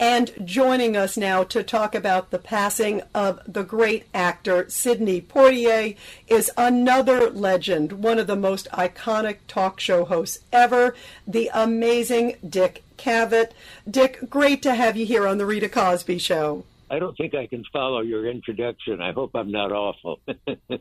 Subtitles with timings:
[0.00, 5.94] And joining us now to talk about the passing of the great actor Sidney Poitier
[6.26, 10.94] is another legend, one of the most iconic talk show hosts ever,
[11.26, 13.50] the amazing Dick Cavett.
[13.88, 16.64] Dick, great to have you here on the Rita Cosby Show.
[16.92, 19.00] I don't think I can follow your introduction.
[19.00, 20.20] I hope I'm not awful.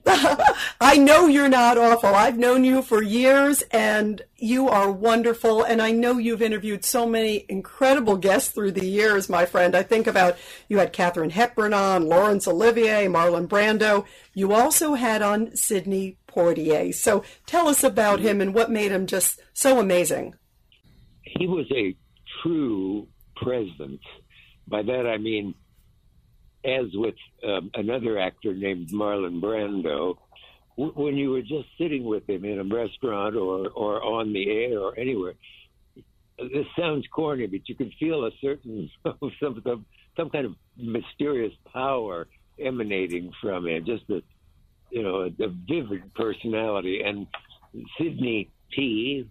[0.82, 2.10] I know you're not awful.
[2.10, 5.64] I've known you for years and you are wonderful.
[5.64, 9.76] And I know you've interviewed so many incredible guests through the years, my friend.
[9.76, 10.36] I think about
[10.68, 14.04] you had Katharine Hepburn on, Laurence Olivier, Marlon Brando.
[14.34, 16.92] You also had on Sidney Poitier.
[16.92, 20.34] So tell us about him and what made him just so amazing.
[21.22, 21.96] He was a
[22.42, 24.02] true president.
[24.68, 25.54] By that I mean
[26.66, 27.16] as with
[27.48, 30.18] um, another actor named Marlon Brando,
[30.78, 34.50] w- when you were just sitting with him in a restaurant or, or on the
[34.50, 35.34] air or anywhere,
[36.38, 41.54] this sounds corny, but you could feel a certain some, some, some kind of mysterious
[41.72, 42.28] power
[42.60, 44.22] emanating from him, just a
[44.90, 47.02] you know a, a vivid personality.
[47.04, 47.28] And
[47.98, 49.28] Sidney P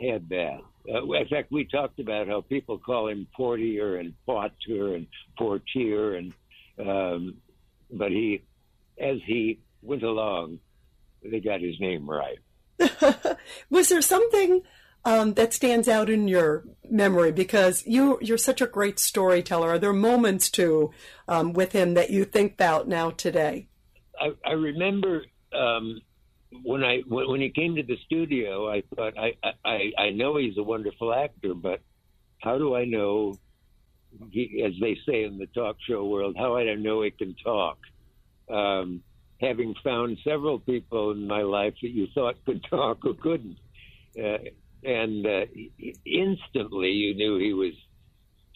[0.00, 0.60] had that.
[0.92, 5.06] Uh, in fact, we talked about how people call him Portier and Potter and
[5.38, 6.34] Portier and
[6.78, 7.36] um,
[7.90, 8.44] but he,
[8.98, 10.58] as he went along,
[11.22, 12.38] they got his name right.
[13.70, 14.62] Was there something
[15.04, 19.70] um, that stands out in your memory because you you're such a great storyteller?
[19.70, 20.92] Are there moments too
[21.28, 23.68] um, with him that you think about now today?
[24.20, 26.00] I, I remember um,
[26.62, 28.70] when I when, when, he came to the studio.
[28.70, 31.80] I thought I, I I know he's a wonderful actor, but
[32.38, 33.38] how do I know
[34.20, 37.78] as they say in the talk show world, how I don't know he can talk.
[38.50, 39.02] Um,
[39.40, 43.58] having found several people in my life that you thought could talk who couldn't,
[44.18, 44.38] uh,
[44.84, 45.46] and uh,
[46.04, 47.72] instantly you knew he was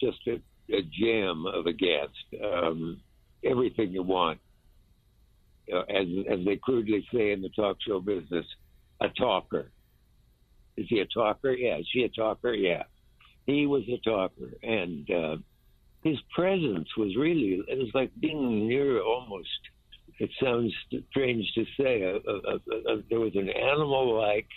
[0.01, 0.41] just a,
[0.75, 2.43] a gem of a guest.
[2.43, 3.01] Um,
[3.43, 4.39] everything you want,
[5.73, 8.45] uh, as as they crudely say in the talk show business,
[9.01, 9.71] a talker.
[10.75, 11.53] Is he a talker?
[11.53, 11.77] Yeah.
[11.77, 12.53] Is she a talker?
[12.53, 12.83] Yeah
[13.47, 15.37] he was a talker, and uh,
[16.03, 19.47] his presence was really it was like being near almost.
[20.19, 20.73] It sounds
[21.09, 21.99] strange to say.
[23.09, 24.49] There was an animal-like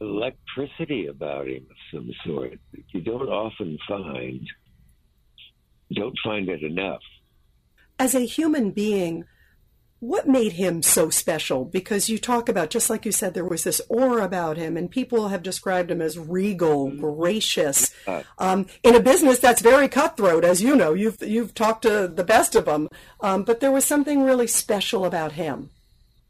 [0.00, 4.46] electricity about him of some sort that you don't often find.
[5.92, 7.00] Don't find it enough.
[7.98, 9.24] As a human being,
[10.00, 11.64] what made him so special?
[11.64, 14.90] Because you talk about, just like you said, there was this aura about him, and
[14.90, 17.00] people have described him as regal, mm-hmm.
[17.00, 17.94] gracious.
[18.38, 22.24] Um, in a business that's very cutthroat, as you know, you've you've talked to the
[22.24, 22.88] best of them,
[23.20, 25.70] um, but there was something really special about him.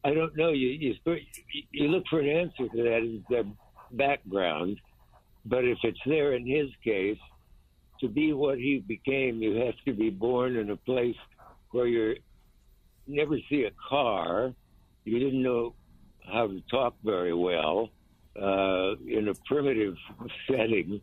[0.04, 0.50] I don't know.
[0.50, 0.94] You you,
[1.72, 3.46] you look for an answer to that in the
[3.90, 4.78] background,
[5.44, 7.18] but if it's there in his case,
[8.00, 11.16] to be what he became, you have to be born in a place
[11.70, 12.16] where you're
[13.06, 14.52] never see a car.
[15.04, 15.74] You didn't know
[16.32, 17.90] how to talk very well
[18.40, 19.96] uh, in a primitive
[20.50, 21.00] setting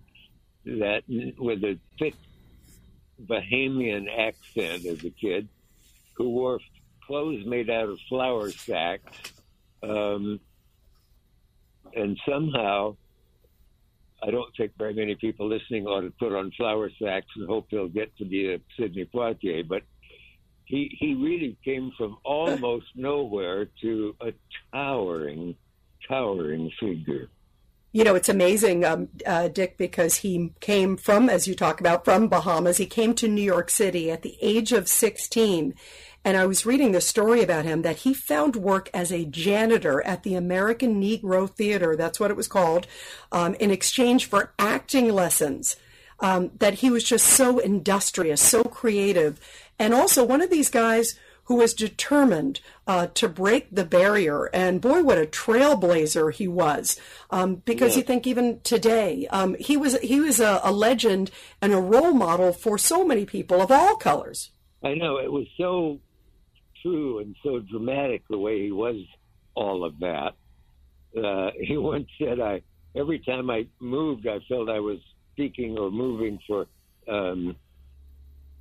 [0.66, 1.04] that
[1.38, 2.16] with a thick
[3.26, 5.48] Bahamian accent as a kid
[6.16, 6.60] who wore
[7.06, 9.34] clothes made out of flour sacks.
[9.84, 10.40] Um,
[11.96, 12.96] and somehow,
[14.24, 17.68] I don't think very many people listening ought to put on flour sacks and hope
[17.72, 19.68] they'll get to be a Sidney Poitier.
[19.68, 19.84] But
[20.72, 24.32] he he really came from almost nowhere to a
[24.74, 25.56] towering,
[26.08, 27.28] towering figure.
[27.92, 32.06] You know, it's amazing, um, uh, Dick, because he came from, as you talk about,
[32.06, 32.78] from Bahamas.
[32.78, 35.74] He came to New York City at the age of 16.
[36.24, 40.02] And I was reading the story about him that he found work as a janitor
[40.06, 42.88] at the American Negro Theater, that's what it was called,
[43.34, 45.76] um, in exchange for acting lessons.
[46.22, 49.40] Um, that he was just so industrious, so creative,
[49.80, 51.16] and also one of these guys
[51.52, 54.46] who was determined uh, to break the barrier.
[54.54, 56.98] And boy, what a trailblazer he was!
[57.30, 57.98] Um, because yeah.
[57.98, 61.30] you think even today, um, he was he was a, a, legend
[61.62, 64.52] and a role model for so many people of all colors.
[64.82, 66.00] I know it was so
[66.82, 68.96] true and so dramatic the way he was
[69.54, 70.34] all of that.
[71.18, 72.62] Uh, he once said, "I
[72.96, 75.00] every time I moved, I felt I was
[75.42, 76.68] speaking or moving for."
[77.08, 77.56] Um,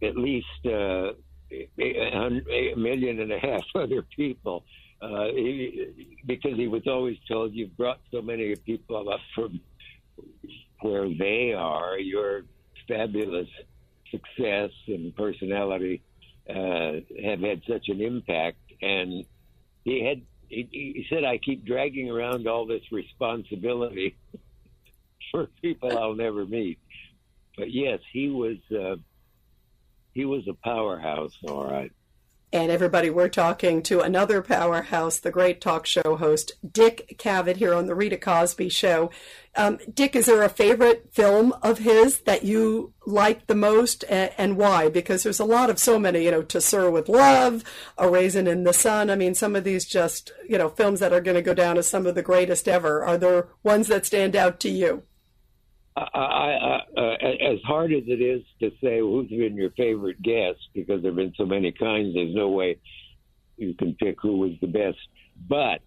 [0.02, 1.12] at least uh,
[1.52, 4.64] a million and a half other people.
[5.02, 9.60] Uh, he, because he was always told, "You've brought so many people up from
[10.80, 11.98] where they are.
[11.98, 12.42] Your
[12.88, 13.48] fabulous
[14.10, 16.02] success and personality
[16.48, 19.24] uh, have had such an impact." And
[19.84, 24.16] he had he, he said, "I keep dragging around all this responsibility
[25.30, 26.78] for people I'll never meet."
[27.56, 28.58] But yes, he was.
[28.70, 28.96] Uh,
[30.12, 31.92] he was a powerhouse, all right.
[32.52, 37.72] And everybody, we're talking to another powerhouse, the great talk show host, Dick Cavett, here
[37.72, 39.10] on The Rita Cosby Show.
[39.54, 44.32] Um, Dick, is there a favorite film of his that you like the most and,
[44.36, 44.88] and, why?
[44.88, 47.62] Because there's a lot of so many, you know, To Sir with Love,
[47.96, 49.10] A Raisin in the Sun.
[49.10, 51.78] I mean, some of these just, you know, films that are going to go down
[51.78, 53.04] as some of the greatest ever.
[53.04, 55.04] Are there ones that stand out to you?
[56.14, 57.16] I, I, uh,
[57.52, 61.16] as hard as it is to say who's been your favorite guest, because there have
[61.16, 62.78] been so many kinds, there's no way
[63.56, 64.98] you can pick who was the best.
[65.48, 65.82] But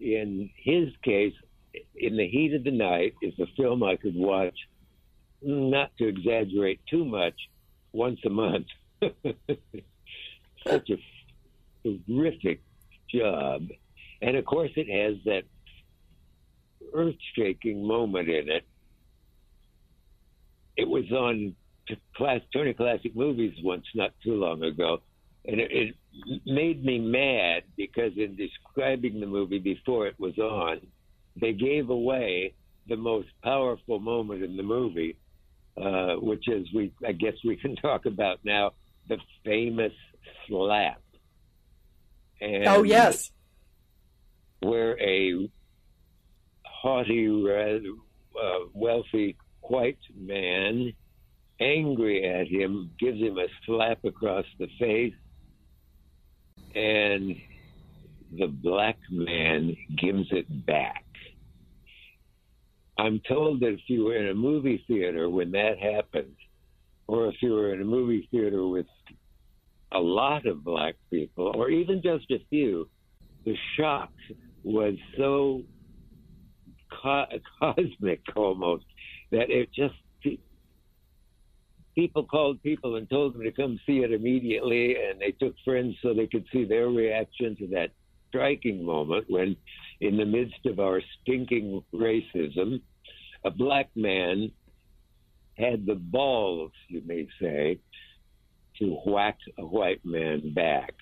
[0.00, 1.34] in his case,
[1.94, 4.58] In the Heat of the Night is a film I could watch,
[5.42, 7.34] not to exaggerate too much,
[7.92, 8.66] once a month.
[10.66, 10.98] Such a
[11.84, 12.60] terrific
[13.10, 13.68] job.
[14.20, 15.44] And of course, it has that
[16.92, 18.64] earth shaking moment in it
[20.78, 21.54] it was on
[22.16, 25.02] class Turner Classic Movies once, not too long ago,
[25.44, 25.94] and it, it
[26.46, 30.80] made me mad because in describing the movie before it was on,
[31.40, 32.54] they gave away
[32.88, 35.16] the most powerful moment in the movie,
[35.76, 38.72] uh, which is we I guess we can talk about now
[39.08, 39.92] the famous
[40.46, 41.02] slap.
[42.40, 43.32] And oh yes,
[44.60, 45.50] where a
[46.64, 50.92] haughty, uh, wealthy white man,
[51.60, 55.14] angry at him, gives him a slap across the face,
[56.74, 57.36] and
[58.38, 61.04] the black man gives it back.
[62.98, 66.34] I'm told that if you were in a movie theater when that happened,
[67.06, 68.86] or if you were in a movie theater with
[69.92, 72.88] a lot of black people, or even just a few,
[73.44, 74.10] the shock
[74.64, 75.62] was so
[77.02, 77.26] co-
[77.58, 78.84] cosmic almost
[79.30, 79.94] that it just
[81.98, 85.96] people called people and told them to come see it immediately, and they took friends
[86.00, 87.90] so they could see their reaction to that
[88.28, 89.56] striking moment when,
[90.00, 92.80] in the midst of our stinking racism,
[93.44, 94.48] a black man
[95.56, 97.80] had the balls, you may say,
[98.78, 100.94] to whack a white man back.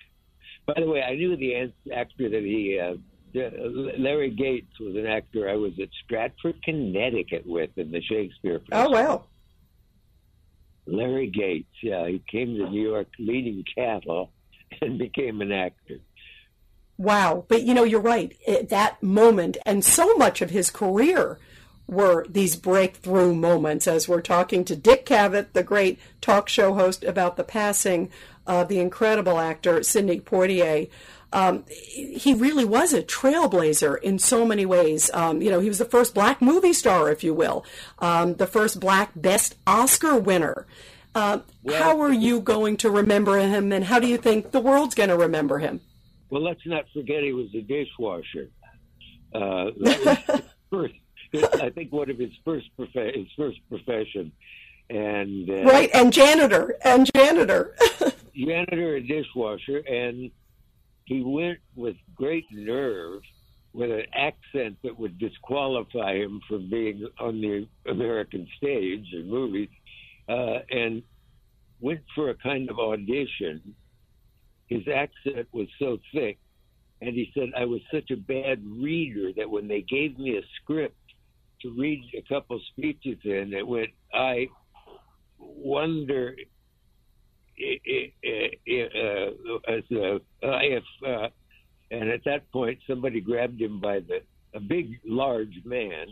[0.67, 2.94] By the way, I knew the actor that he uh,
[3.36, 8.60] Larry Gates was an actor I was at Stratford, Connecticut with in the Shakespeare.
[8.72, 9.24] Oh wow!
[10.86, 14.32] Larry Gates, yeah, he came to New York leading cattle
[14.80, 15.98] and became an actor.
[16.98, 18.36] Wow, but you know you're right.
[18.48, 21.38] At that moment, and so much of his career
[21.86, 23.86] were these breakthrough moments.
[23.86, 28.10] As we're talking to Dick Cavett, the great talk show host, about the passing
[28.46, 30.88] of the incredible actor Sidney Poitier
[31.32, 35.11] um, he really was a trailblazer in so many ways.
[35.12, 37.64] Um, you know, he was the first black movie star, if you will,
[37.99, 40.67] um, the first black Best Oscar winner.
[41.14, 44.61] Uh, well, how are you going to remember him, and how do you think the
[44.61, 45.81] world's going to remember him?
[46.31, 48.50] Well, let's not forget he was a dishwasher.
[49.34, 49.70] Uh,
[50.70, 50.94] first,
[51.61, 54.32] I think one of his first prof- his first profession,
[54.90, 57.75] and uh, right, and janitor, and janitor,
[58.37, 60.31] janitor, and dishwasher, and
[61.06, 63.22] he went with great nerve
[63.72, 69.68] with an accent that would disqualify him from being on the American stage and movies,
[70.28, 71.02] uh, and
[71.80, 73.75] went for a kind of audition.
[74.68, 76.38] His accent was so thick,
[77.00, 80.42] and he said, I was such a bad reader that when they gave me a
[80.60, 80.96] script
[81.62, 84.48] to read a couple speeches in, it went, I
[85.38, 86.34] wonder
[90.62, 91.28] if uh,
[91.90, 94.20] and at that point somebody grabbed him by the
[94.54, 96.06] a big large man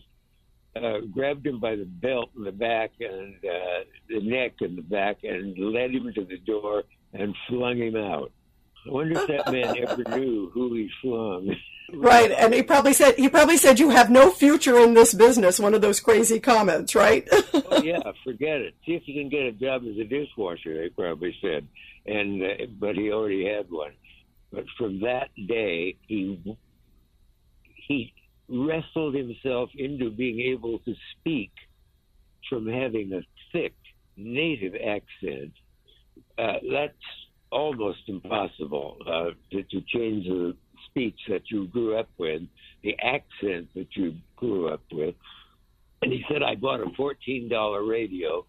[0.76, 4.82] uh, grabbed him by the belt in the back and uh, the neck in the
[4.82, 6.82] back and led him to the door
[7.12, 8.32] and flung him out.
[8.86, 11.56] I wonder if that man ever knew who he flung.
[11.92, 15.60] Right, and he probably said he probably said you have no future in this business.
[15.60, 17.28] One of those crazy comments, right?
[17.32, 18.74] oh yeah, forget it.
[18.86, 20.80] See if you can get a job as a dishwasher.
[20.80, 21.68] They probably said,
[22.06, 23.92] and uh, but he already had one.
[24.50, 26.56] But from that day, he
[27.86, 28.12] he
[28.48, 31.52] wrestled himself into being able to speak
[32.48, 33.22] from having a
[33.52, 33.74] thick
[34.16, 35.52] native accent.
[36.38, 36.92] Uh, that's
[37.54, 40.56] almost impossible uh, to, to change the
[40.90, 42.42] speech that you grew up with,
[42.82, 45.14] the accent that you grew up with.
[46.02, 48.44] And he said, I bought a $14 radio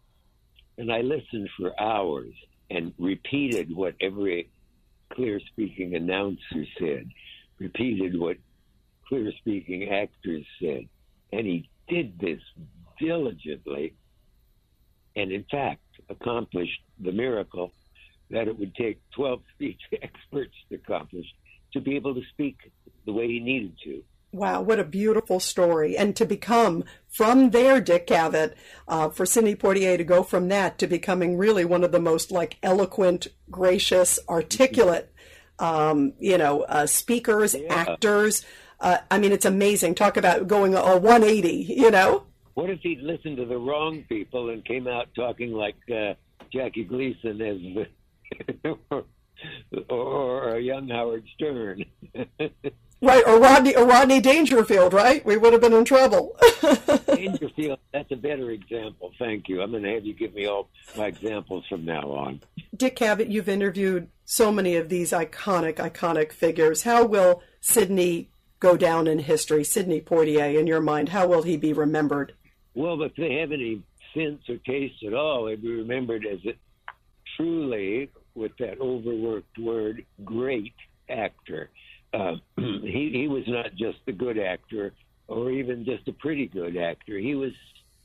[0.77, 2.33] and I listened for hours
[2.69, 4.49] and repeated what every
[5.13, 7.07] clear speaking announcer said,
[7.59, 8.37] repeated what
[9.07, 10.89] clear speaking actors said.
[11.31, 12.41] And he did this
[12.99, 13.93] diligently
[15.15, 17.71] and, in fact, accomplished the miracle
[18.31, 21.25] that it would take 12 speech experts to accomplish
[21.73, 22.57] to be able to speak
[23.05, 24.03] the way he needed to.
[24.31, 25.95] Wow, what a beautiful story.
[25.95, 28.53] And to become from there, Dick Cavett,
[28.85, 32.31] uh, for Sidney Poitier to go from that to becoming really one of the most
[32.31, 35.13] like eloquent, gracious, articulate,
[35.57, 37.73] um, you know, uh, speakers, yeah.
[37.73, 38.43] actors.
[38.81, 39.95] Uh, I mean, it's amazing.
[39.95, 42.25] Talk about going a 180, you know?
[42.55, 46.15] What if he'd listened to the wrong people and came out talking like uh,
[46.51, 47.87] Jackie Gleason as the,
[49.89, 51.85] or, a young Howard Stern?
[53.01, 55.23] Right, or Rodney, or Rodney Dangerfield, right?
[55.25, 56.35] We would have been in trouble.
[57.07, 59.11] Dangerfield, that's a better example.
[59.19, 59.61] Thank you.
[59.61, 62.41] I'm going to have you give me all my examples from now on.
[62.75, 66.83] Dick Cavett, you've interviewed so many of these iconic, iconic figures.
[66.83, 68.29] How will Sidney
[68.59, 69.63] go down in history?
[69.63, 72.33] Sidney Poitier, in your mind, how will he be remembered?
[72.73, 73.83] Well, if they have any
[74.15, 76.55] sense or taste at all, he'll be remembered as a
[77.37, 80.73] truly, with that overworked word, great
[81.09, 81.69] actor
[82.15, 84.93] uh, he he was not just a good actor
[85.27, 87.17] or even just a pretty good actor.
[87.17, 87.51] He was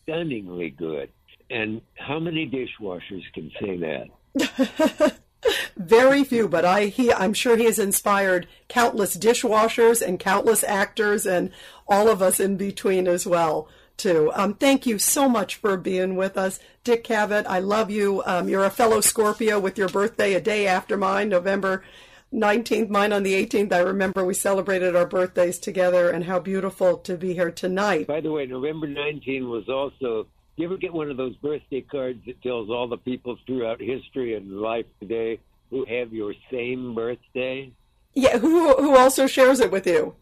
[0.03, 1.11] stunningly good.
[1.51, 5.19] And how many dishwashers can say that?
[5.77, 11.27] Very few, but I he I'm sure he has inspired countless dishwashers and countless actors
[11.27, 11.51] and
[11.89, 13.69] all of us in between as well.
[14.01, 14.33] Too.
[14.35, 17.45] Um, thank you so much for being with us, Dick Cavett.
[17.47, 18.23] I love you.
[18.25, 21.85] Um, you're a fellow Scorpio with your birthday a day after mine, November
[22.33, 23.75] 19th, mine on the 18th.
[23.75, 28.07] I remember we celebrated our birthdays together and how beautiful to be here tonight.
[28.07, 30.27] By the way, November 19th was also.
[30.57, 34.35] You ever get one of those birthday cards that tells all the people throughout history
[34.35, 37.71] and life today who have your same birthday?
[38.15, 40.15] Yeah, who who also shares it with you?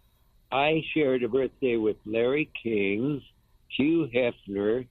[0.50, 3.23] I shared a birthday with Larry King,
[3.76, 4.87] Hugh Hefner,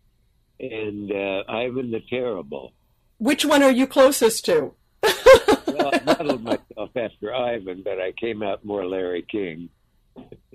[0.59, 2.73] and uh, Ivan the Terrible.
[3.17, 4.73] Which one are you closest to?
[5.03, 6.43] well, I modeled
[6.77, 9.69] myself after Ivan, but I came out more Larry King.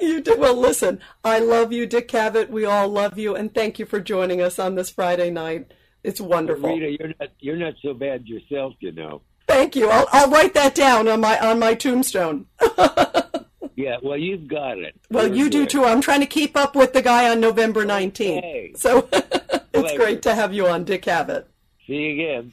[0.00, 0.54] you did well.
[0.56, 2.50] Listen, I love you, Dick Cavett.
[2.50, 5.72] We all love you, and thank you for joining us on this Friday night.
[6.02, 6.70] It's wonderful.
[6.70, 9.22] Rita, you're not you're not so bad yourself, you know.
[9.46, 9.88] Thank you.
[9.90, 12.46] I'll I'll write that down on my on my tombstone.
[13.80, 14.94] yeah, well, you've got it.
[15.10, 15.52] Well, you good.
[15.52, 15.84] do too.
[15.84, 18.38] I'm trying to keep up with the guy on November 19th.
[18.38, 18.72] Okay.
[18.76, 21.44] So it's great to have you on, Dick Cavett.
[21.86, 22.52] See you again.